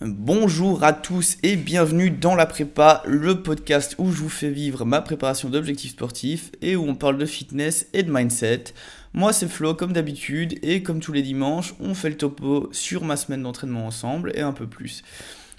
[0.00, 4.84] Bonjour à tous et bienvenue dans la prépa, le podcast où je vous fais vivre
[4.84, 8.66] ma préparation d'objectifs sportifs et où on parle de fitness et de mindset.
[9.12, 13.02] Moi c'est Flo comme d'habitude et comme tous les dimanches on fait le topo sur
[13.02, 15.02] ma semaine d'entraînement ensemble et un peu plus.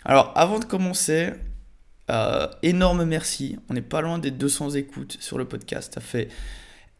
[0.05, 1.31] Alors avant de commencer,
[2.09, 6.29] euh, énorme merci, on n'est pas loin des 200 écoutes sur le podcast, ça fait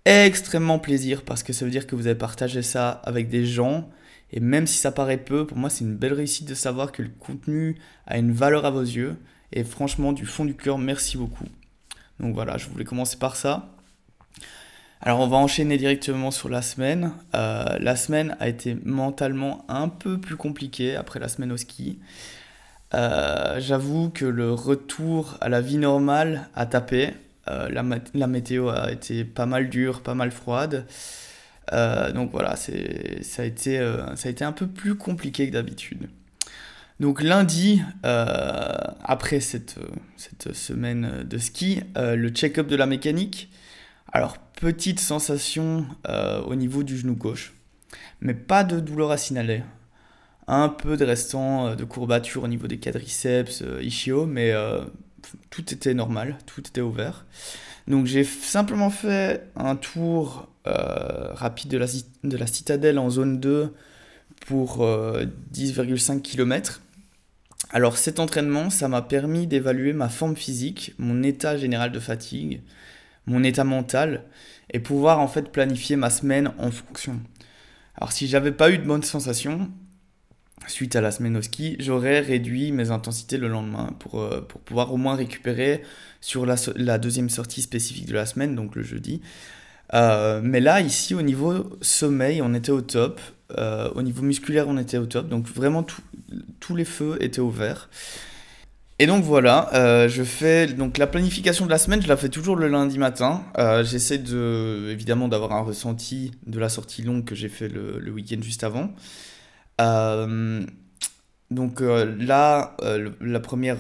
[0.03, 3.89] extrêmement plaisir parce que ça veut dire que vous avez partagé ça avec des gens
[4.31, 7.01] et même si ça paraît peu, pour moi c'est une belle réussite de savoir que
[7.01, 9.17] le contenu a une valeur à vos yeux.
[9.51, 11.45] Et franchement, du fond du cœur, merci beaucoup.
[12.19, 13.69] Donc voilà, je voulais commencer par ça.
[15.01, 17.13] Alors on va enchaîner directement sur la semaine.
[17.33, 21.99] Euh, la semaine a été mentalement un peu plus compliquée après la semaine au ski.
[22.93, 27.13] Euh, j'avoue que le retour à la vie normale a tapé.
[27.47, 30.85] Euh, la, la, météo a été pas mal dure, pas mal froide.
[31.73, 32.71] Euh, donc voilà, ça,
[33.41, 36.09] a été, euh, ça a été un peu plus compliqué que d'habitude.
[36.99, 39.75] Donc lundi, euh, après cette,
[40.17, 43.49] cette, semaine de ski, le check-up de la mécanique.
[44.11, 45.85] Alors petite sensation
[46.45, 47.53] au niveau du genou gauche,
[48.19, 49.63] mais pas de douleur à signaler.
[50.47, 54.51] Un peu de restant de courbature au niveau des quadriceps, ischio, mais
[55.51, 57.25] tout était normal, tout était ouvert.
[57.89, 61.87] Donc j'ai simplement fait un tour euh, rapide de la,
[62.23, 63.73] de la, citadelle en zone 2
[64.45, 66.81] pour 10,5 euh, km.
[67.71, 72.61] Alors cet entraînement, ça m'a permis d'évaluer ma forme physique, mon état général de fatigue,
[73.25, 74.23] mon état mental,
[74.71, 77.19] et pouvoir en fait planifier ma semaine en fonction.
[77.95, 79.69] Alors si j'avais pas eu de bonnes sensations,
[80.67, 84.61] suite à la semaine au ski, j'aurais réduit mes intensités le lendemain pour, euh, pour
[84.61, 85.83] pouvoir au moins récupérer
[86.21, 89.21] sur la, la, deuxième sortie spécifique de la semaine, donc le jeudi.
[89.93, 93.19] Euh, mais là, ici, au niveau sommeil, on était au top.
[93.57, 95.29] Euh, au niveau musculaire, on était au top.
[95.29, 95.85] Donc vraiment,
[96.59, 97.89] tous les feux étaient ouverts.
[99.01, 99.69] Et donc voilà,
[100.09, 103.45] je fais donc la planification de la semaine, je la fais toujours le lundi matin.
[103.83, 108.11] J'essaie de évidemment d'avoir un ressenti de la sortie longue que j'ai fait le, le
[108.11, 108.93] week-end juste avant.
[109.79, 110.65] Euh,
[111.51, 113.79] donc euh, là, euh, la première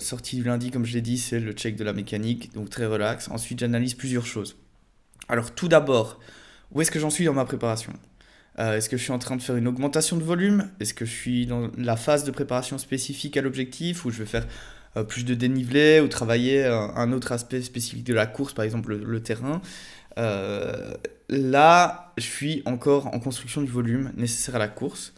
[0.00, 2.86] sortie du lundi, comme je l'ai dit, c'est le check de la mécanique, donc très
[2.86, 3.28] relax.
[3.28, 4.56] Ensuite, j'analyse plusieurs choses.
[5.28, 6.18] Alors tout d'abord,
[6.72, 7.92] où est-ce que j'en suis dans ma préparation?
[8.56, 10.70] Est-ce que je suis en train de faire une augmentation de volume?
[10.78, 14.26] Est-ce que je suis dans la phase de préparation spécifique à l'objectif, où je vais
[14.26, 14.46] faire
[15.08, 19.04] plus de dénivelé, ou travailler un autre aspect spécifique de la course, par exemple le,
[19.04, 19.60] le terrain?
[21.28, 25.14] Là, je suis encore en construction du volume nécessaire à la course.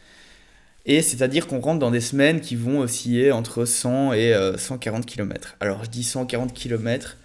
[0.89, 5.05] Et c'est-à-dire qu'on rentre dans des semaines qui vont osciller entre 100 et 140 euh,
[5.05, 5.57] km.
[5.59, 7.19] Alors je dis 140 km,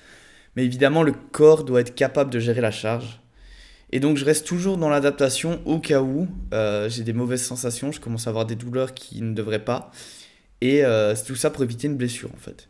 [0.56, 3.22] mais évidemment le corps doit être capable de gérer la charge.
[3.92, 7.92] Et donc je reste toujours dans l'adaptation au cas où euh, j'ai des mauvaises sensations,
[7.92, 9.92] je commence à avoir des douleurs qui ne devraient pas.
[10.62, 12.68] Et euh, c'est tout ça pour éviter une blessure en fait.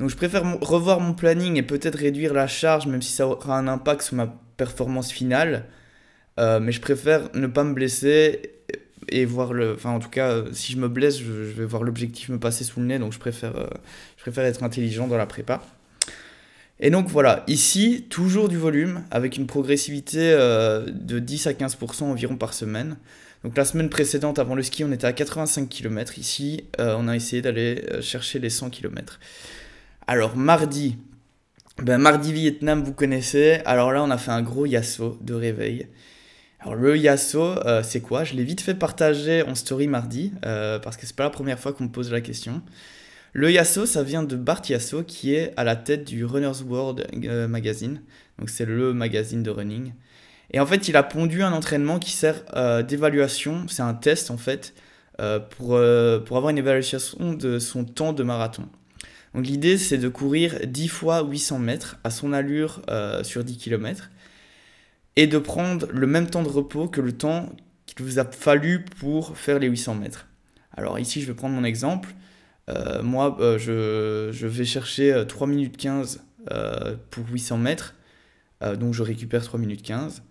[0.00, 3.56] Donc je préfère revoir mon planning et peut-être réduire la charge, même si ça aura
[3.56, 5.66] un impact sur ma performance finale.
[6.38, 8.57] mais je préfère ne pas me blesser
[9.10, 9.74] et voir le.
[9.74, 12.80] Enfin, en tout cas, si je me blesse, je, vais voir l'objectif me passer sous
[12.80, 13.66] le nez, donc je préfère, euh,
[14.16, 15.62] je préfère être intelligent dans la prépa.
[16.80, 22.04] Et donc voilà, ici, toujours du volume, avec une progressivité euh, de 10 à 15%
[22.04, 22.96] environ par semaine.
[23.44, 26.18] Donc la semaine précédente, avant le ski, on était à 85 km.
[26.18, 29.18] Ici, euh, on a essayé d'aller chercher les 100 km.
[30.06, 30.96] Alors mardi,
[31.82, 33.60] ben, mardi Vietnam, vous connaissez.
[33.64, 35.86] Alors là, on a fait un gros yasso de réveil.
[36.60, 38.24] Alors le Yasso, euh, c'est quoi?
[38.24, 41.58] Je l'ai vite fait partager en story mardi, euh, parce que c'est pas la première
[41.58, 42.62] fois qu'on me pose la question.
[43.32, 47.06] Le Yasso, ça vient de Bart Yasso, qui est à la tête du Runner's World
[47.24, 48.00] euh, magazine.
[48.40, 49.92] Donc c'est le magazine de running.
[50.50, 52.42] Et en fait, il a pondu un entraînement qui sert
[52.84, 54.72] d'évaluation, c'est un test en fait,
[55.18, 55.78] pour,
[56.24, 58.66] pour avoir une évaluation de son temps de marathon.
[59.34, 62.80] Donc l'idée, c'est de courir 10 fois 800 mètres à son allure
[63.24, 64.08] sur 10 km
[65.18, 67.50] et de prendre le même temps de repos que le temps
[67.86, 70.28] qu'il vous a fallu pour faire les 800 mètres.
[70.76, 72.10] Alors ici, je vais prendre mon exemple.
[72.68, 76.22] Euh, moi, euh, je, vais chercher 3 euh, minutes 15
[77.10, 77.96] pour 800 mètres.
[78.78, 80.22] donc je récupère 3 minutes 15.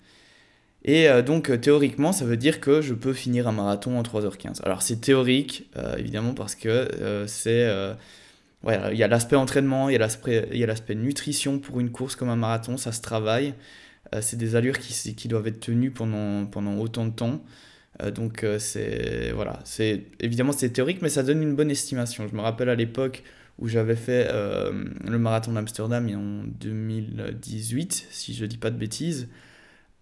[0.86, 4.62] Et donc théoriquement, ça veut dire que je peux finir un marathon en 3h15.
[4.64, 7.70] Alors c'est théorique, évidemment, parce que c'est...
[8.66, 12.38] il y a l'aspect entraînement, il y a l'aspect nutrition pour une course comme un
[12.38, 13.54] marathon, ça se travaille.
[14.16, 17.44] Euh, c'est des allures qui, qui, doivent être tenues pendant, pendant autant de temps.
[18.02, 22.28] Euh, donc euh, c'est voilà, c'est évidemment c'est théorique, mais ça donne une bonne estimation.
[22.28, 23.24] Je me rappelle à l'époque
[23.60, 29.30] où j'avais fait le marathon d'Amsterdam en 2018, si je dis pas de bêtises.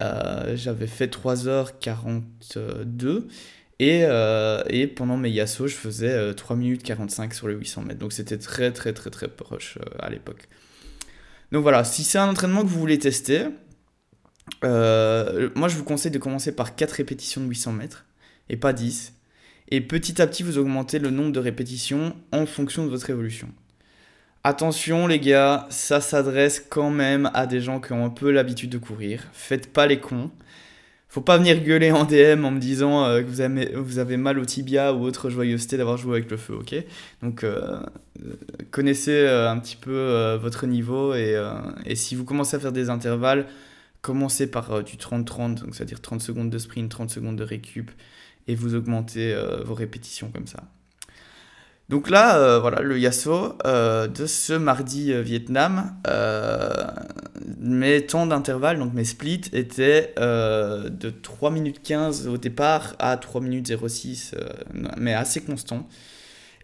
[0.01, 3.27] j'avais fait 3h42
[3.79, 4.01] Et,
[4.69, 7.99] et pendant mes Yasso, je faisais 3 minutes 45 sur les 800 mètres.
[7.99, 10.49] Donc c'était très très très très proche à l'époque.
[11.53, 13.45] Donc voilà, si c'est un entraînement que vous voulez tester,
[14.63, 18.05] moi je vous conseille de commencer par 4 répétitions de 800 mètres
[18.49, 19.13] et pas 10.
[19.69, 23.49] Et petit à petit, vous augmentez le nombre de répétitions en fonction de votre évolution.
[24.43, 28.69] Attention les gars, ça s'adresse quand même à des gens qui ont un peu l'habitude
[28.69, 29.23] de courir.
[29.33, 30.29] Faites pas les cons.
[31.09, 34.45] Faut pas venir gueuler en DM en me disant euh, que vous avez, mal au
[34.45, 36.75] tibia ou autre joyeuseté d'avoir joué avec le feu, ok?
[37.23, 37.79] Donc euh,
[38.69, 41.35] connaissez euh, un petit peu votre niveau et,
[41.95, 43.47] si vous commencez à faire des intervalles,
[44.05, 47.91] commencez par du 30-30, donc c'est-à-dire 30 secondes de sprint, 30 secondes de récup
[48.47, 49.35] et vous augmentez
[49.65, 50.63] vos répétitions comme ça.
[51.87, 55.95] Donc là, euh, voilà, le Yasso euh, de ce mardi euh, Vietnam,
[57.59, 63.41] mes temps d'intervalle, donc mes splits, étaient de 3 minutes 15 au départ à 3
[63.41, 64.33] minutes 06,
[64.97, 65.87] mais assez constant.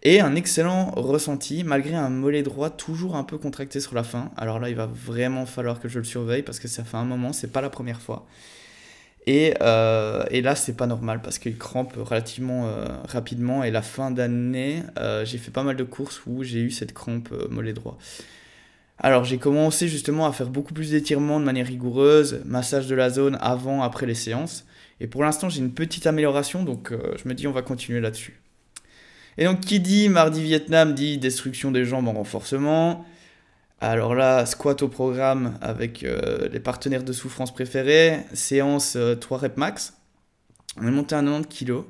[0.04, 4.32] Et un excellent ressenti, malgré un mollet droit toujours un peu contracté sur la fin.
[4.36, 7.04] Alors là, il va vraiment falloir que je le surveille parce que ça fait un
[7.04, 8.26] moment, c'est pas la première fois.
[9.28, 13.62] Et, euh, et, là, c'est pas normal parce qu'il crampe relativement euh, rapidement.
[13.62, 16.92] Et la fin d'année, euh, j'ai fait pas mal de courses où j'ai eu cette
[16.92, 17.96] crampe mollet droit.
[18.98, 23.10] Alors, j'ai commencé justement à faire beaucoup plus d'étirements de manière rigoureuse, massage de la
[23.10, 24.64] zone avant, après les séances.
[24.98, 28.41] Et pour l'instant, j'ai une petite amélioration, donc je me dis on va continuer là-dessus.
[29.38, 33.06] Et donc, qui dit mardi Vietnam dit destruction des jambes en renforcement.
[33.82, 39.40] Alors là, squat au programme avec euh, les partenaires de souffrance préférés, séance 3 euh,
[39.40, 39.94] reps max.
[40.76, 41.82] On est monté à 90 kg,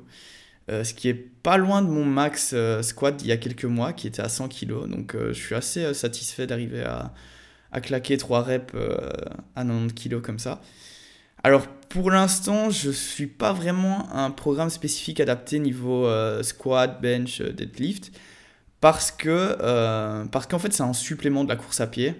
[0.71, 3.93] euh, ce qui est pas loin de mon max squat il y a quelques mois,
[3.93, 4.87] qui était à 100 kg.
[4.87, 7.13] Donc je suis assez satisfait d'arriver à,
[7.71, 8.73] à, claquer 3 reps
[9.55, 10.61] à 90 kg comme ça.
[11.43, 16.09] Alors pour l'instant, je ne suis pas vraiment un programme spécifique adapté niveau
[16.41, 18.11] squat, bench, deadlift
[18.83, 22.15] parce que euh, qu'en fait c'est un supplément de la course à pied,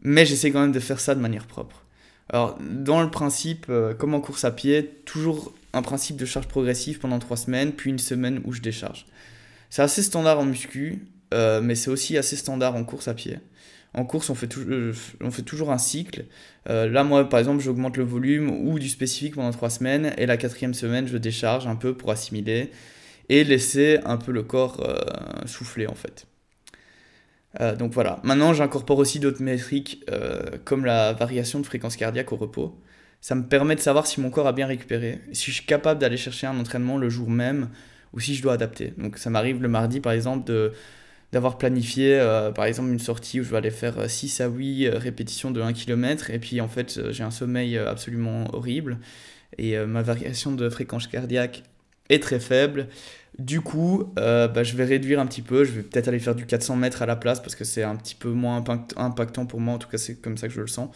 [0.00, 1.84] mais j'essaie quand même de faire ça de manière propre.
[2.28, 6.48] Alors dans le principe, euh, comme en course à pied, toujours un principe de charge
[6.48, 9.06] progressive pendant trois semaines, puis une semaine où je décharge.
[9.70, 13.38] C'est assez standard en muscu, euh, mais c'est aussi assez standard en course à pied.
[13.94, 14.48] En course, on fait,
[15.20, 16.26] on fait toujours un cycle.
[16.66, 20.36] là, moi, par exemple, j'augmente le volume ou du spécifique pendant trois semaines, et la
[20.36, 22.70] quatrième semaine, je décharge un peu pour assimiler
[23.28, 26.26] et laisser un peu le corps euh, souffler en fait.
[27.60, 32.32] Euh, donc voilà, maintenant j'incorpore aussi d'autres métriques euh, comme la variation de fréquence cardiaque
[32.32, 32.78] au repos.
[33.20, 36.00] Ça me permet de savoir si mon corps a bien récupéré, si je suis capable
[36.00, 37.68] d'aller chercher un entraînement le jour même
[38.12, 38.94] ou si je dois adapter.
[38.96, 40.72] Donc ça m'arrive le mardi par exemple de
[41.32, 42.18] d'avoir planifié
[42.54, 45.74] par exemple une sortie où je vais aller faire 6 à 8 répétitions de 1
[45.74, 48.98] km et puis en fait j'ai un sommeil absolument horrible
[49.58, 51.64] et ma variation de fréquence cardiaque
[52.08, 52.88] est très faible.
[53.38, 55.64] Du coup, euh, bah, je vais réduire un petit peu.
[55.64, 57.96] Je vais peut-être aller faire du 400 mètres à la place parce que c'est un
[57.96, 58.64] petit peu moins
[58.96, 59.74] impactant pour moi.
[59.74, 60.90] En tout cas, c'est comme ça que je le sens.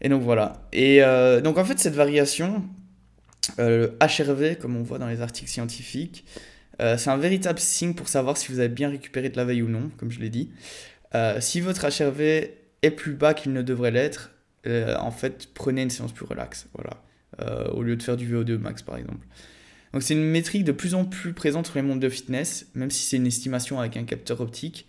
[0.00, 0.62] Et donc voilà.
[0.72, 2.64] Et euh, donc en fait, cette variation,
[3.58, 6.24] euh, le HRV, comme on voit dans les articles scientifiques,
[6.96, 9.68] c'est un véritable signe pour savoir si vous avez bien récupéré de la veille ou
[9.68, 10.50] non, comme je l'ai dit.
[11.40, 12.20] si votre HRV
[12.82, 14.30] est plus bas qu'il ne devrait l'être,
[14.66, 16.68] en fait, prenez une séance plus relaxe.
[16.74, 17.72] Voilà.
[17.72, 19.26] au lieu de faire du VO2 max, par exemple.
[19.92, 22.90] Donc c'est une métrique de plus en plus présente sur les mondes de fitness, même
[22.90, 24.86] si c'est une estimation avec un capteur optique.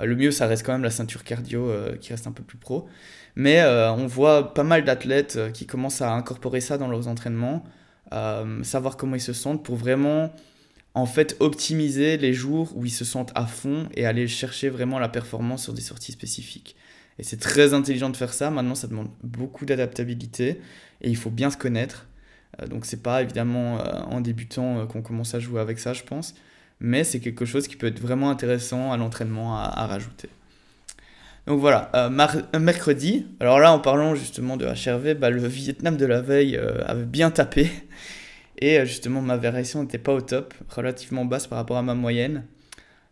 [0.00, 2.42] Euh, le mieux, ça reste quand même la ceinture cardio euh, qui reste un peu
[2.42, 2.88] plus pro.
[3.34, 7.64] Mais euh, on voit pas mal d'athlètes qui commencent à incorporer ça dans leurs entraînements,
[8.62, 10.34] savoir comment ils se sentent pour vraiment
[10.94, 14.98] en fait optimiser les jours où ils se sentent à fond et aller chercher vraiment
[14.98, 16.76] la performance sur des sorties spécifiques.
[17.18, 18.50] Et c'est très intelligent de faire ça.
[18.50, 20.60] Maintenant, ça demande beaucoup d'adaptabilité
[21.00, 22.06] et il faut bien se connaître.
[22.60, 25.92] Euh, donc c'est pas évidemment euh, en débutant euh, qu'on commence à jouer avec ça,
[25.92, 26.34] je pense,
[26.80, 30.28] mais c'est quelque chose qui peut être vraiment intéressant à l'entraînement à, rajouter.
[31.46, 31.90] Donc voilà,
[32.60, 36.56] mercredi, alors là en parlant justement de HRV, bah, le Vietnam de la veille
[36.86, 37.68] avait bien tapé.
[38.64, 42.44] Et justement ma variation n'était pas au top, relativement basse par rapport à ma moyenne.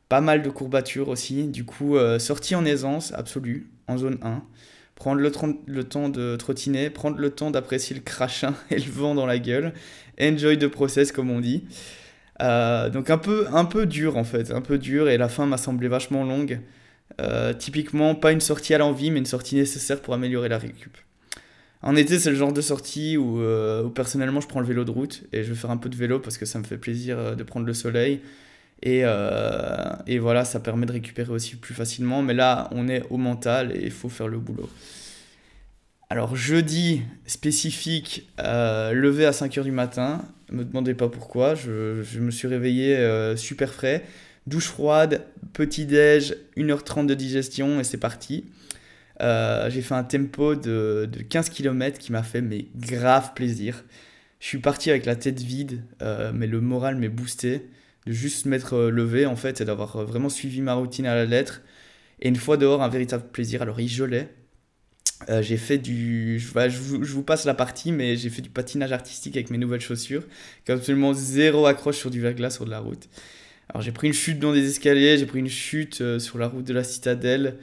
[0.09, 4.43] Pas mal de courbatures aussi, du coup sortie en aisance absolue, en zone 1
[5.01, 5.31] prendre le,
[5.85, 9.73] temps de trottiner, prendre le temps d'apprécier le crachin et le vent dans la gueule.
[10.21, 11.65] Enjoy the process, comme on dit.
[12.43, 15.47] Euh, donc un peu, un peu dur en fait, un peu dur et la fin
[15.47, 16.61] m'a semblé vachement longue.
[17.21, 20.97] Euh, typiquement, pas une sortie à l'envie, mais une sortie nécessaire pour améliorer la récup.
[21.83, 24.85] En été, c'est le genre de sortie où, euh, où, personnellement je prends le vélo
[24.85, 26.77] de route et je vais faire un peu de vélo parce que ça me fait
[26.77, 28.21] plaisir de prendre le soleil.
[28.83, 32.23] Et, euh, et, voilà, ça permet de récupérer aussi plus facilement.
[32.23, 34.69] Mais là, on est au mental et il faut faire le boulot.
[36.13, 42.03] Alors jeudi spécifique, euh, levé à 5h du matin, ne me demandez pas pourquoi, je,
[42.03, 44.05] je me suis réveillé euh, super frais,
[44.49, 48.45] douche froide, petit déj, 1h30 de digestion et c'est parti.
[49.21, 53.85] Euh, j'ai fait un tempo de, de 15 km qui m'a fait mais grave plaisir.
[54.39, 57.69] Je suis parti avec la tête vide, euh, mais le moral m'est boosté
[58.07, 61.27] de juste m'être euh, levé en fait et d'avoir vraiment suivi ma routine à la
[61.27, 61.61] lettre.
[62.21, 63.63] Et une fois dehors, un véritable plaisir.
[63.63, 64.29] Alors il gelait.
[65.43, 66.39] J'ai fait du.
[66.41, 70.23] Je, vous, passe la partie, mais j'ai fait du patinage artistique avec mes nouvelles chaussures.
[70.65, 73.07] Qui absolument zéro accroche sur du verglas sur de la route.
[73.69, 76.65] Alors j'ai pris une chute dans des escaliers, j'ai pris une chute sur la route
[76.65, 77.59] de la citadelle.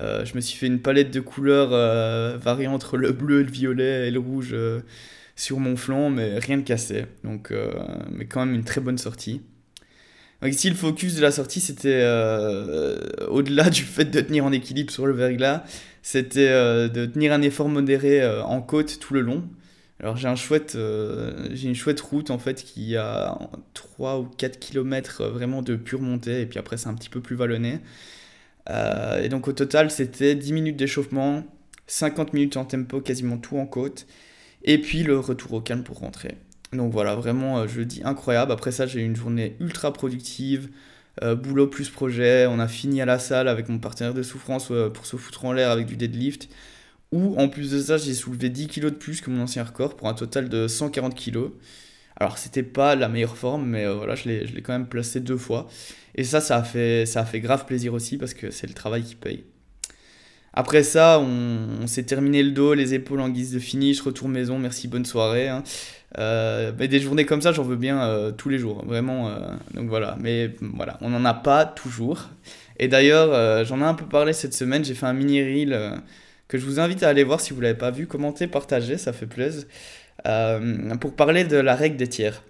[0.00, 3.50] Euh, je me suis fait une palette de couleurs euh, variant entre le bleu, le
[3.50, 4.80] violet et le rouge euh,
[5.36, 7.06] sur mon flanc, mais rien de cassé.
[7.24, 7.72] Donc, euh,
[8.10, 9.42] mais quand même une très bonne sortie.
[10.40, 12.04] Donc ici, le focus de la sortie, c'était
[13.28, 15.62] au-delà du fait de tenir en équilibre sur le verglas,
[16.02, 19.44] c'était de tenir un effort modéré en côte tout le long.
[20.00, 20.76] Alors j'ai un chouette,
[21.52, 23.38] j'ai une chouette route en fait qui a
[23.74, 27.20] 3 ou 4 km vraiment de pure montée et puis après c'est un petit peu
[27.20, 27.78] plus vallonné.
[28.70, 31.44] Euh, et donc au total c'était 10 minutes d'échauffement,
[31.86, 34.06] 50 minutes en tempo, quasiment tout en côte,
[34.64, 36.36] et puis le retour au calme pour rentrer.
[36.72, 38.52] Donc voilà, vraiment euh, jeudi incroyable.
[38.52, 40.70] Après ça j'ai eu une journée ultra productive,
[41.22, 44.72] euh, boulot plus projet, on a fini à la salle avec mon partenaire de souffrance
[44.94, 46.48] pour se foutre en l'air avec du deadlift.
[47.12, 49.96] Où en plus de ça, j'ai soulevé 10 kilos de plus que mon ancien record
[49.96, 51.50] pour un total de 140 kilos.
[52.16, 55.36] Alors c'était pas la meilleure forme, mais euh, voilà, je l'ai, quand même placé deux
[55.36, 55.68] fois.
[56.14, 58.74] Et ça, ça a fait, ça a fait grave plaisir aussi parce que c'est le
[58.74, 59.44] travail qui paye.
[60.54, 64.28] Après ça, on, on s'est terminé le dos, les épaules en guise de finish, retour
[64.28, 65.48] maison, merci, bonne soirée.
[65.48, 65.62] hein.
[66.18, 69.30] Euh, mais des journées comme ça, j'en veux bien euh, tous les jours, vraiment.
[69.72, 72.28] donc voilà, mais voilà, on n'en a pas toujours.
[72.78, 76.02] Et d'ailleurs, j'en ai un peu parlé cette semaine, j'ai fait un mini reel
[76.48, 79.14] que je vous invite à aller voir si vous l'avez pas vu, commenter, partager, ça
[79.14, 79.64] fait plaisir.
[80.26, 82.44] Euh, pour parler de la règle des tiers.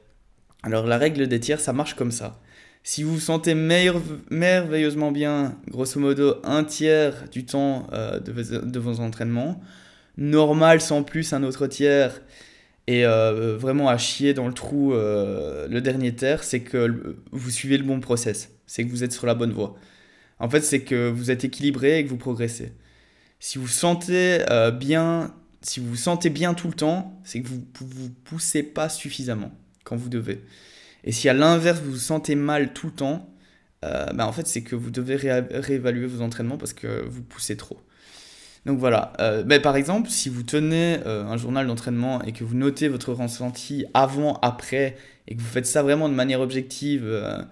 [0.62, 2.40] Alors la règle des tiers, ça marche comme ça.
[2.84, 9.00] Si vous vous sentez merveilleusement bien, grosso modo un tiers du temps euh, de, vos,
[9.00, 9.60] entraînements,
[10.16, 12.20] normal sans plus un autre tiers,
[12.88, 17.78] et euh, vraiment à chier dans le trou le dernier tiers, c'est que vous suivez
[17.78, 19.76] le bon process, c'est que vous êtes sur la bonne voie.
[20.40, 22.72] En fait, c'est que vous êtes équilibré et que vous progressez.
[23.38, 25.32] Si vous sentez bien,
[25.62, 29.52] si vous vous sentez bien tout le temps, c'est que vous vous poussez pas suffisamment
[29.84, 30.42] quand vous devez.
[31.04, 33.34] Et si à l'inverse vous vous sentez mal tout le temps,
[33.84, 37.56] euh, bah, en fait c'est que vous devez réévaluer vos entraînements parce que vous poussez
[37.56, 37.78] trop.
[38.66, 39.12] Donc voilà.
[39.20, 42.88] Euh, bah, par exemple, si vous tenez euh, un journal d'entraînement et que vous notez
[42.88, 47.42] votre ressenti avant, après, et que vous faites ça vraiment de manière objective, euh,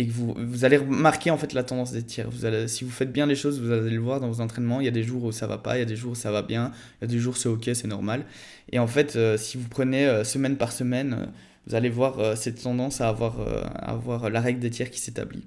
[0.00, 2.30] et que vous, vous allez remarquer en fait la tendance des tirs.
[2.30, 4.80] Vous allez, si vous faites bien les choses, vous allez le voir dans vos entraînements.
[4.80, 6.14] Il y a des jours où ça va pas, il y a des jours où
[6.14, 8.24] ça va bien, il y a des jours où c'est ok, c'est normal.
[8.72, 11.26] Et en fait, euh, si vous prenez euh, semaine par semaine, euh,
[11.66, 15.44] vous allez voir cette tendance à avoir, à avoir la règle des tiers qui s'établit.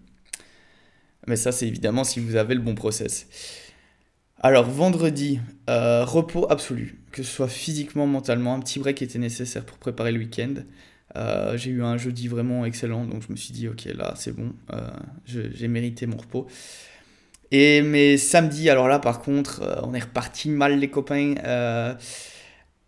[1.25, 3.27] Mais ça, c'est évidemment si vous avez le bon process.
[4.39, 9.79] Alors, vendredi, repos absolu, que ce soit physiquement, mentalement, un petit break était nécessaire pour
[9.79, 10.53] préparer le week-end.
[11.15, 14.35] Euh, j'ai eu un jeudi vraiment excellent, donc je me suis dit, ok, là, c'est
[14.35, 14.89] bon, euh,
[15.25, 16.47] j'ai mérité mon repos.
[17.51, 21.35] Et mais samedi, alors là, par contre, euh, on est reparti mal, les copains.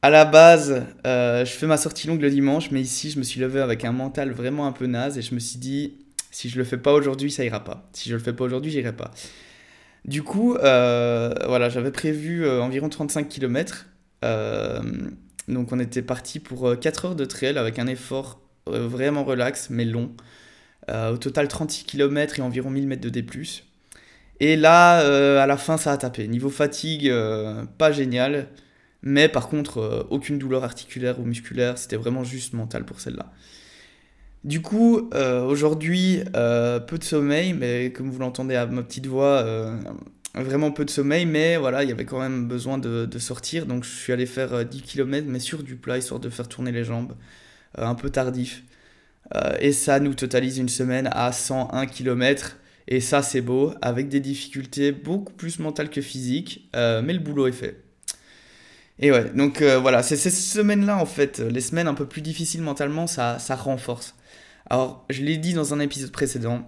[0.02, 3.40] À la base, je fais ma sortie longue le dimanche, mais ici, je me suis
[3.40, 5.94] levé avec un mental vraiment un peu naze et je me suis dit,
[6.32, 7.90] si je le fais pas aujourd'hui, ça ira pas.
[7.94, 9.12] Si je le fais pas aujourd'hui, j'irai pas.
[10.06, 13.88] Du coup, voilà, j'avais prévu environ 35 km.
[15.48, 19.24] Donc on était parti pour euh, 4 heures de trail avec un effort euh, vraiment
[19.24, 20.12] relax mais long.
[20.90, 23.26] Euh, au total 36 km et environ 1000 mètres de D+.
[24.40, 26.28] Et là, euh, à la fin, ça a tapé.
[26.28, 28.50] Niveau fatigue, euh, pas génial.
[29.02, 31.78] Mais par contre, euh, aucune douleur articulaire ou musculaire.
[31.78, 33.32] C'était vraiment juste mental pour celle-là.
[34.44, 39.08] Du coup, euh, aujourd'hui, euh, peu de sommeil, mais comme vous l'entendez à ma petite
[39.08, 39.76] voix, euh,
[40.44, 43.84] vraiment peu de sommeil, mais voilà, il y avait quand même besoin de, sortir, donc
[43.84, 46.72] je suis allé faire euh, 10 km, mais sur du plat, histoire de faire tourner
[46.72, 47.14] les jambes,
[47.78, 48.64] euh, un peu tardif.
[49.34, 54.10] Euh, et ça nous totalise une semaine à 101 km, et ça c'est beau, avec
[54.10, 57.82] des difficultés beaucoup plus mentales que physiques, euh, mais le boulot est fait.
[59.00, 62.22] Et ouais, donc euh, voilà, c'est ces semaines-là en fait, les semaines un peu plus
[62.22, 64.16] difficiles mentalement, ça, ça renforce.
[64.70, 66.68] Alors, je l'ai dit dans un épisode précédent,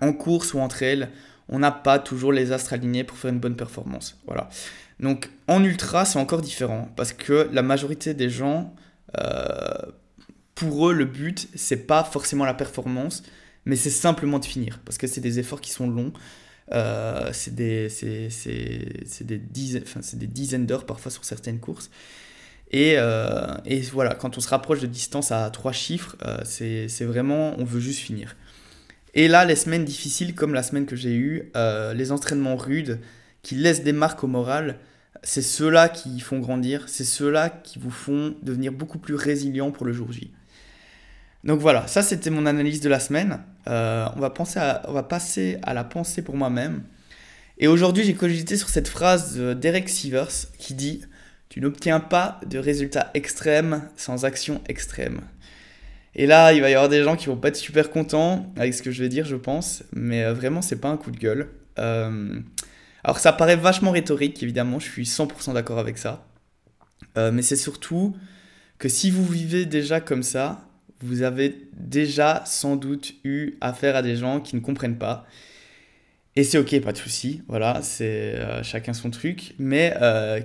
[0.00, 1.08] en course ou en trail,
[1.48, 4.18] on n'a pas toujours les astres alignés pour faire une bonne performance.
[4.26, 4.48] Voilà.
[5.00, 8.74] Donc, en ultra, c'est encore différent parce que la majorité des gens,
[9.18, 9.74] euh,
[10.54, 13.22] pour eux, le but, c'est pas forcément la performance,
[13.64, 16.12] mais c'est simplement de finir parce que c'est des efforts qui sont longs.
[17.32, 17.88] c'est des,
[19.20, 19.84] des, dizaines,
[20.14, 21.90] des dizaines d'heures parfois sur certaines courses.
[22.70, 22.96] Et,
[23.66, 27.80] et, voilà, quand on se rapproche de distance à trois chiffres, c'est vraiment, on veut
[27.80, 28.36] juste finir.
[29.14, 31.50] Et là, les semaines difficiles, comme la semaine que j'ai eue,
[31.94, 32.98] les entraînements rudes,
[33.42, 34.78] qui laissent des marques au moral,
[35.24, 39.86] c'est ceux-là qui font grandir, c'est ceux-là qui vous font devenir beaucoup plus résilient pour
[39.86, 40.32] le jour J.
[41.44, 43.40] Donc voilà, ça c'était mon analyse de la semaine.
[43.68, 46.82] Euh, on, va penser va passer à la pensée pour moi-même.
[47.58, 51.02] Et aujourd'hui, j'ai cogité sur cette phrase d'Eric Sivers qui dit
[51.48, 55.20] Tu n'obtiens pas de résultats extrêmes sans action extrême.
[56.16, 58.72] Et là, il va y avoir des gens qui vont pas être super contents avec
[58.74, 61.18] ce que je vais dire, je pense, mais euh, vraiment, c'est pas un coup de
[61.18, 61.48] gueule.
[61.78, 62.38] Euh,
[63.02, 66.26] alors ça paraît vachement rhétorique, évidemment, je suis 100% d'accord avec ça.
[67.18, 68.16] Euh, mais c'est surtout
[68.78, 70.68] que si vous vivez déjà comme ça,
[71.00, 75.26] vous avez déjà sans doute eu affaire à des gens qui ne comprennent pas.
[76.36, 79.94] Et c'est ok, pas de souci, voilà, c'est chacun son truc, mais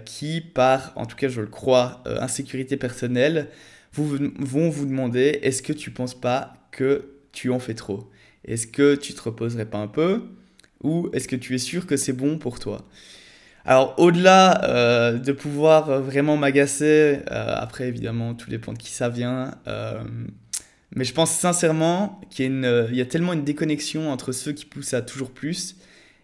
[0.06, 3.50] qui, par, en tout cas je le crois, insécurité personnelle,
[3.94, 8.10] vous, vont vous demander est-ce que tu penses pas que tu en fais trop?
[8.46, 10.24] Est-ce que tu te reposerais pas un peu?
[10.84, 12.88] Ou est-ce que tu es sûr que c'est bon pour toi?
[13.66, 18.92] Alors au-delà euh, de pouvoir euh, vraiment m'agacer, euh, après évidemment tout dépend de qui
[18.92, 19.52] ça vient,
[20.96, 24.96] mais je pense sincèrement qu'il y, y, a tellement une déconnexion entre ceux qui poussent
[24.96, 25.76] à toujours plus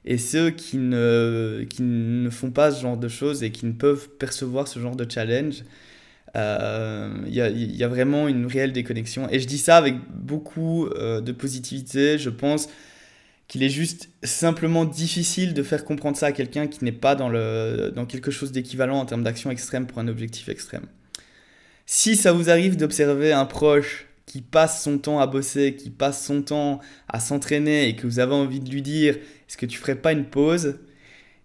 [0.06, 3.74] et ceux qui ne, qui ne font pas ce genre de choses et qui ne
[3.74, 5.64] peuvent percevoir ce genre de challenge.
[6.36, 9.28] Il y, a, y, a, vraiment une réelle déconnexion.
[9.32, 12.18] Et je dis ça avec beaucoup de positivité.
[12.18, 12.68] Je pense
[13.48, 17.30] qu'il est juste simplement difficile de faire comprendre ça à quelqu'un qui n'est pas dans,
[17.30, 20.88] dans quelque chose d'équivalent en termes d'action extrême pour un objectif extrême.
[21.86, 26.26] Si ça vous arrive d'observer un proche qui passe son temps à bosser, qui passe
[26.26, 29.78] son temps à s'entraîner et que vous avez envie de lui dire est-ce que tu
[29.78, 30.80] ferais pas une pause?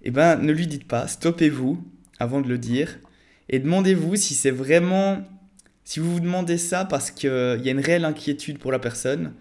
[0.02, 1.84] Eh ben ne lui dites pas, stoppez-vous
[2.18, 2.98] avant de le dire
[3.50, 5.22] et demandez-vous si c'est vraiment
[5.84, 9.34] si vous vous demandez ça parce qu'il y a une réelle inquiétude pour la personne,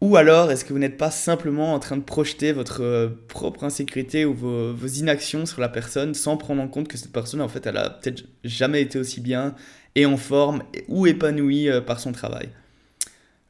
[0.00, 3.64] ou alors, est-ce que vous n'êtes pas simplement en train de projeter votre euh, propre
[3.64, 7.48] insécurité ou vos, inactions sur la personne sans prendre en compte que cette personne, en
[7.48, 9.54] fait, elle a peut-être jamais été aussi bien
[9.94, 12.50] et en forme ou épanouie euh, par son travail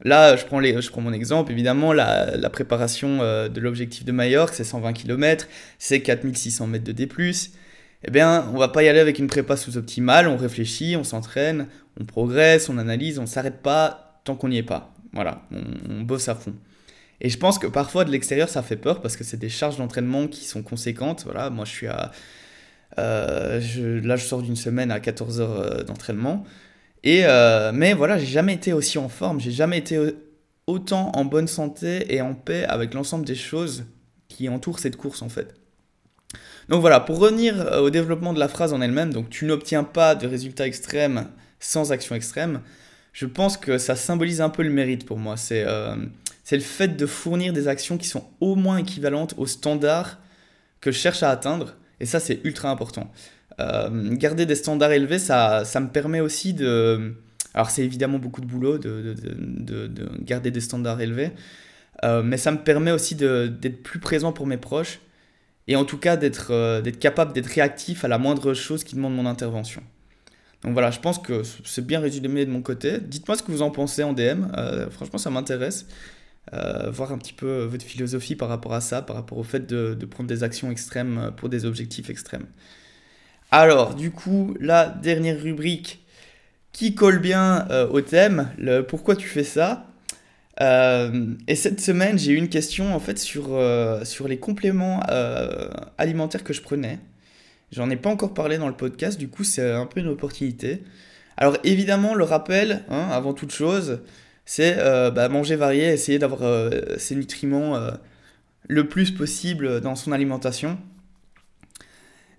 [0.03, 4.11] Là, je prends, je prends mon exemple, évidemment, la, la préparation euh, de l'objectif de
[4.11, 5.47] Majorque, c'est 120 km,
[5.79, 7.09] c'est 4600 mètres de D+.
[8.07, 11.67] Eh bien, on va pas y aller avec une prépa sous-optimale, on réfléchit, on s'entraîne,
[11.99, 14.93] on progresse, on analyse, on s'arrête pas tant qu'on n'y est pas.
[15.13, 15.41] Voilà,
[15.89, 16.53] on, bosse à fond.
[17.19, 19.77] Et je pense que parfois de l'extérieur ça fait peur parce que c'est des charges
[19.77, 21.23] d'entraînement qui sont conséquentes.
[21.23, 22.11] Voilà, moi je suis à.
[22.99, 23.59] Euh,
[24.03, 26.43] là je sors d'une semaine à 14 heures euh, d'entraînement.
[27.03, 29.97] Et euh, mais voilà, j'ai jamais été aussi en forme, j'ai jamais été
[30.67, 33.85] autant en bonne santé et en paix avec l'ensemble des choses
[34.27, 35.55] qui entourent cette course en fait.
[36.69, 40.15] Donc voilà, pour revenir au développement de la phrase en elle-même, donc tu n'obtiens pas
[40.15, 41.27] de résultats extrêmes
[41.59, 42.61] sans action extrême
[43.15, 45.37] je pense que ça symbolise un peu le mérite pour moi.
[45.37, 45.95] C'est euh,
[46.51, 50.19] le fait de fournir des actions qui sont au moins équivalentes aux standards
[50.81, 51.77] que je cherche à atteindre.
[52.01, 53.09] Et ça, c'est ultra important.
[53.61, 57.15] Euh, garder des standards élevés, ça, ça me permet aussi de...
[57.53, 61.31] Alors c'est évidemment beaucoup de boulot de, de, de, garder des standards élevés,
[62.03, 64.99] euh, mais ça me permet aussi d'être plus présent pour mes proches
[65.67, 69.15] et en tout cas d'être euh, capable d'être réactif à la moindre chose qui demande
[69.15, 69.81] mon intervention.
[70.61, 72.99] Donc voilà, je pense que c'est bien résumé de mon côté.
[72.99, 74.47] Dites-moi ce que vous en pensez en DM.
[74.57, 75.85] Euh, franchement, ça m'intéresse.
[76.53, 79.67] Euh, voir un petit peu votre philosophie par rapport à ça, par rapport au fait
[79.67, 82.45] de, prendre des actions extrêmes pour des objectifs extrêmes.
[83.51, 86.03] Alors, du coup, la dernière rubrique
[86.71, 88.51] qui colle bien au thème,
[88.87, 89.87] pourquoi tu fais ça?
[90.59, 93.59] Et cette semaine, j'ai eu une question en fait sur,
[94.03, 95.01] sur les compléments
[95.97, 96.99] alimentaires que je prenais.
[97.71, 100.83] J'en ai pas encore parlé dans le podcast, du coup c'est un peu une opportunité.
[101.37, 103.99] Alors évidemment, le rappel, hein, avant toute chose,
[104.45, 107.91] c'est euh, bah, manger varié, essayer d'avoir euh, ces nutriments euh,
[108.67, 110.77] le plus possible dans son alimentation.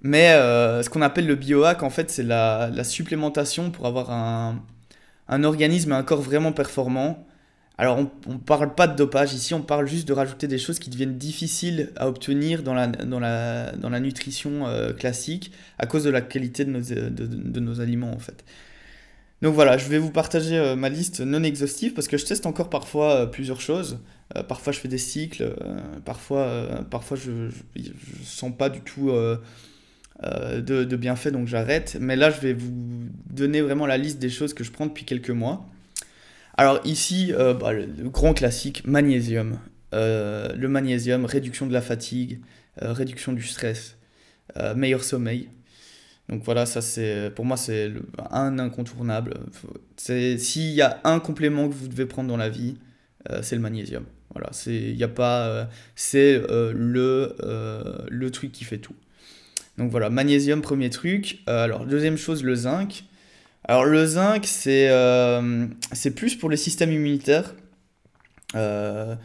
[0.03, 4.63] Mais ce qu'on appelle le biohack, en fait, c'est la, supplémentation pour avoir un,
[5.29, 7.27] un organisme un corps vraiment performant
[7.79, 10.79] alors, on ne parle pas de dopage ici, on parle juste de rajouter des choses
[10.79, 16.65] qui deviennent difficiles à obtenir dans la, nutrition euh, classique à cause de la qualité
[16.65, 18.45] de nos, de, nos, aliments en fait.
[19.43, 22.47] Donc voilà, je vais vous partager euh, ma liste non exhaustive parce que je teste
[22.47, 23.99] encore parfois euh, plusieurs choses.
[24.49, 25.55] parfois je fais des cycles,
[26.07, 26.73] parfois,
[27.17, 27.51] je ne
[28.25, 31.99] sens pas du tout de, de bienfaits donc j'arrête.
[32.01, 32.73] Mais là, je vais vous
[33.31, 35.69] donner vraiment la liste des choses que je prends depuis quelques mois.
[36.59, 39.59] Alors ici, euh, bah, le grand classique, magnésium.
[39.93, 42.41] le magnésium, réduction de la fatigue,
[42.77, 43.97] réduction du stress,
[44.75, 45.49] meilleur sommeil.
[46.29, 47.93] Donc voilà, ça c'est pour moi c'est
[48.31, 49.35] un incontournable.
[49.97, 52.77] S'il y a un complément que vous devez prendre dans la vie,
[53.43, 54.05] c'est le magnésium.
[54.35, 57.37] Voilà, c'est il a pas c'est le
[58.11, 58.97] le truc qui fait tout.
[59.79, 61.41] Donc voilà, magnésium premier truc.
[61.47, 63.05] alors deuxième chose le zinc.
[63.69, 65.67] Alors le zinc, c'est euh,
[66.15, 67.53] plus pour le système immunitaire.
[68.55, 69.17] Euh,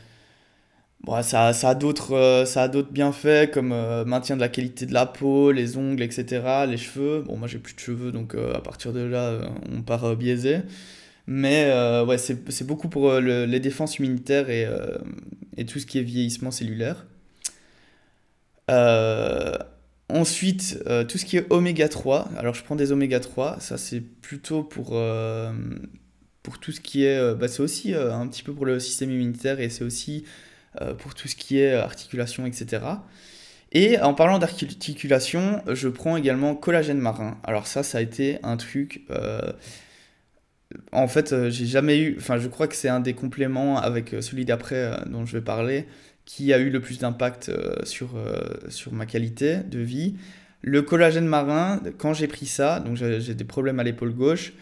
[1.21, 3.69] ça, ça, a d'autres euh, ça a d'autres bienfaits comme
[4.05, 7.21] maintien de la qualité de la peau, les ongles, etc., les cheveux.
[7.21, 9.39] Bon, moi j'ai plus de cheveux, donc à partir de là,
[9.71, 10.61] on part biaisé.
[11.27, 11.71] Mais
[12.07, 14.67] ouais, c'est beaucoup pour les défenses immunitaires et,
[15.57, 17.05] et, tout ce qui est vieillissement cellulaire.
[20.13, 22.29] Ensuite, euh, tout ce qui est oméga 3.
[22.37, 23.59] Alors, je prends des oméga 3.
[23.61, 25.53] Ça, c'est plutôt pour, euh,
[26.43, 27.17] pour tout ce qui est.
[27.17, 30.25] Euh, bah, c'est aussi un petit peu pour le système immunitaire et c'est aussi
[30.99, 32.81] pour tout ce qui est articulation, etc.
[33.73, 37.37] Et en parlant d'articulation, je prends également collagène marin.
[37.43, 39.05] Alors, ça, ça a été un truc.
[40.91, 42.15] en fait, j'ai jamais eu.
[42.17, 45.87] Enfin, je crois que c'est un des compléments avec celui d'après dont je vais parler
[46.25, 50.15] qui a eu le plus d'impact euh, sur, euh, sur ma qualité de vie.
[50.61, 54.53] Le collagène marin, quand j'ai pris ça, donc j'ai des problèmes à l'épaule gauche,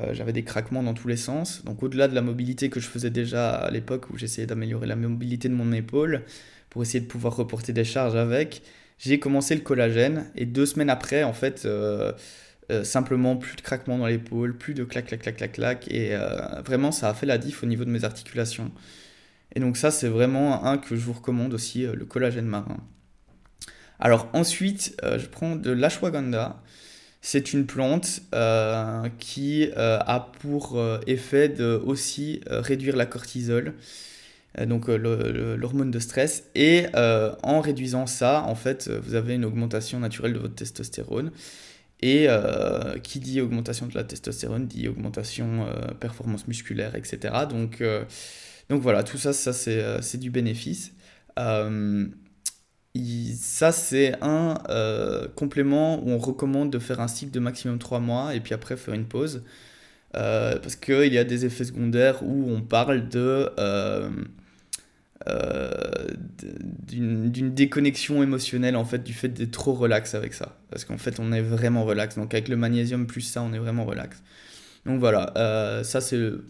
[0.00, 1.64] euh, j'avais des craquements dans tous les sens.
[1.64, 4.96] Donc au-delà de la mobilité que je faisais déjà à l'époque où j'essayais d'améliorer la
[4.96, 6.22] mobilité de mon épaule
[6.68, 8.62] pour essayer de pouvoir reporter des charges avec,
[8.98, 11.68] j'ai commencé le collagène et deux semaines après, en fait,
[12.82, 16.16] simplement plus de craquements dans l'épaule, plus de clac clac clac clac clac et
[16.64, 18.72] vraiment ça a fait la diff au niveau de mes articulations.
[19.54, 22.78] Et donc ça, c'est vraiment un que je vous recommande aussi, euh, le collagène marin.
[23.98, 26.62] Alors ensuite, euh, je prends de l'ashwagandha.
[27.22, 33.74] C'est une plante euh, qui a pour effet de aussi réduire la cortisol,
[34.64, 36.44] donc l'hormone de stress.
[36.54, 41.32] Et en réduisant ça, en fait, vous avez une augmentation naturelle de votre testostérone.
[42.00, 42.28] Et
[43.02, 45.66] qui dit augmentation de la testostérone dit augmentation
[45.98, 47.34] performance musculaire, etc.
[47.50, 47.82] Donc
[48.68, 50.92] donc voilà, tout ça, ça c'est euh, du bénéfice.
[51.38, 52.06] Euh,
[53.34, 58.00] ça, c'est un euh, complément où on recommande de faire un cycle de maximum 3
[58.00, 59.44] mois et puis après faire une pause.
[60.12, 63.50] parce qu'il y a des effets secondaires où on parle de
[66.86, 71.18] d'une déconnexion émotionnelle en fait du fait d'être trop relax avec ça parce qu'en fait
[71.18, 74.22] on est vraiment relax donc avec le magnésium plus ça on est vraiment relax
[74.86, 76.44] donc voilà, euh, ça c'est le,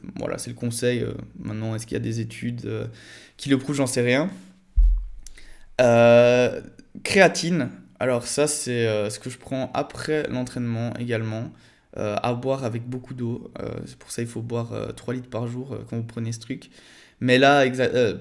[0.54, 1.00] conseil.
[1.00, 2.86] Euh, maintenant, est-ce qu'il y a des études euh,
[3.38, 4.30] qui le prouvent J'en sais rien.
[7.02, 11.50] créatine, alors ça c'est ce que je prends après l'entraînement également,
[11.96, 13.50] à boire avec beaucoup d'eau.
[13.86, 16.70] c'est pour ça qu'il faut boire 3 litres par jour quand vous prenez ce truc.
[17.20, 17.64] Mais là,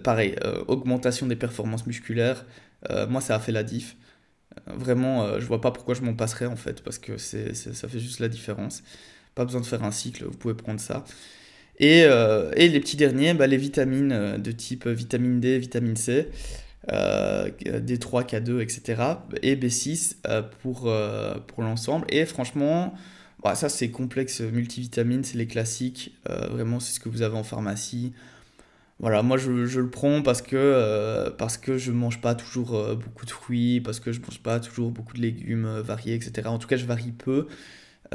[0.04, 0.36] pareil,
[0.68, 2.46] augmentation des performances musculaires,
[3.10, 3.96] moi ça a fait la diff.
[4.68, 8.20] Vraiment, je vois pas pourquoi je m'en passerais en fait, parce que ça fait juste
[8.20, 8.84] la différence.
[9.36, 11.04] Pas besoin de faire un cycle, vous pouvez prendre ça.
[11.80, 15.98] Et, euh, et les petits derniers, bah, les vitamines euh, de type vitamine D, vitamine
[15.98, 16.30] C,
[16.92, 19.04] euh, D3, K2, etc.
[19.42, 20.18] Et B6
[20.62, 20.92] pour,
[21.48, 22.06] pour l'ensemble.
[22.10, 22.94] Et franchement,
[23.44, 26.18] bah, ça c'est complexe multivitamine, c'est les classiques.
[26.52, 28.14] vraiment, c'est ce que vous avez en pharmacie.
[29.00, 33.26] Voilà, moi je, je le prends parce que, parce que je mange pas toujours beaucoup
[33.26, 36.48] de fruits, parce que je mange pas toujours beaucoup de légumes variés, etc.
[36.48, 37.48] En tout cas, je varie peu.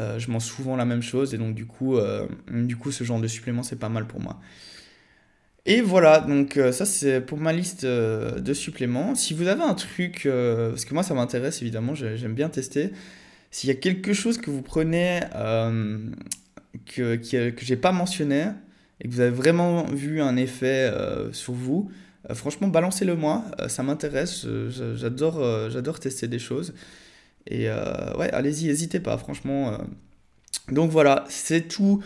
[0.01, 3.05] Euh, je mange souvent la même chose et donc du coup, euh, du coup ce
[3.05, 4.41] genre de supplément c'est pas mal pour moi.
[5.67, 9.15] Et voilà, donc euh, ça c'est pour ma liste de suppléments.
[9.15, 12.93] Si vous avez un truc, parce que moi ça m'intéresse évidemment, j'aime bien tester,
[13.51, 15.21] s'il y a quelque chose que vous prenez
[16.87, 18.47] que, que j'ai pas mentionné
[19.01, 20.91] et que vous avez vraiment vu un effet
[21.33, 21.91] sur vous,
[22.33, 24.47] franchement balancez-le moi, ça m'intéresse,
[24.97, 26.73] j'adore tester des choses.
[27.47, 29.73] Et euh, ouais, allez-y, n'hésitez pas, franchement.
[29.73, 29.79] Euh.
[30.71, 32.03] Donc voilà, c'est tout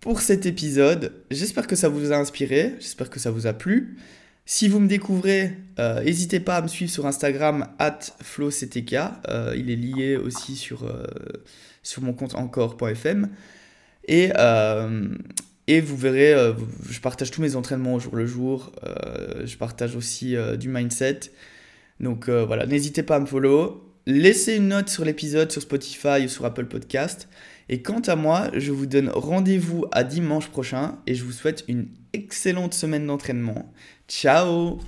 [0.00, 1.12] pour cet épisode.
[1.30, 3.96] J'espère que ça vous a inspiré, j'espère que ça vous a plu.
[4.44, 7.68] Si vous me découvrez, euh, n'hésitez pas à me suivre sur Instagram,
[8.20, 8.96] flowctk.
[9.56, 10.92] il est lié aussi sur,
[11.84, 13.28] sur mon compte encore.fm.
[14.08, 14.32] Et,
[15.68, 16.54] et vous verrez,
[16.90, 18.72] je partage tous mes entraînements au jour le jour.
[19.44, 21.20] je partage aussi du mindset.
[22.00, 26.28] Donc voilà, n'hésitez pas à me follow laissez une note sur l'épisode sur Spotify ou
[26.28, 27.28] sur Apple Podcast.
[27.68, 31.64] Et quant à moi, je vous donne rendez-vous à dimanche prochain et je vous souhaite
[31.68, 33.72] une excellente semaine d'entraînement.
[34.08, 34.80] Ciao